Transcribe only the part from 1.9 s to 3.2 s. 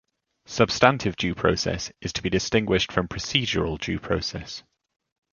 is to be distinguished from